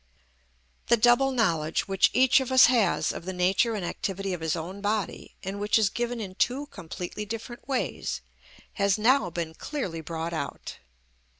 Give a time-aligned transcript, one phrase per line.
[0.87, 4.55] The double knowledge which each of us has of the nature and activity of his
[4.55, 8.21] own body, and which is given in two completely different ways,
[8.81, 10.79] has now been clearly brought out.